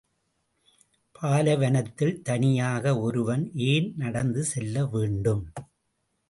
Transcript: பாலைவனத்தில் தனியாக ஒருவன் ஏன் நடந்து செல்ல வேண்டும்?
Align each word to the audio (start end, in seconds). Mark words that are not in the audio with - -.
பாலைவனத்தில் 1.15 2.21
தனியாக 2.21 2.95
ஒருவன் 2.99 3.43
ஏன் 3.67 3.93
நடந்து 3.95 4.43
செல்ல 4.43 4.85
வேண்டும்? 4.85 5.43